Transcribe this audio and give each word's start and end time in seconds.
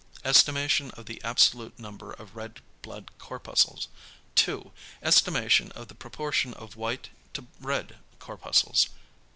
Estimation 0.25 0.89
of 0.97 1.05
the 1.05 1.21
absolute 1.23 1.77
number 1.77 2.11
of 2.11 2.35
red 2.35 2.61
blood 2.81 3.11
corpuscles. 3.19 3.87
2. 4.33 4.71
Estimation 5.03 5.71
of 5.73 5.89
the 5.89 5.93
proportion 5.93 6.55
of 6.55 6.75
white 6.75 7.11
to 7.35 7.45
red 7.59 7.99
corpuscles. 8.17 8.89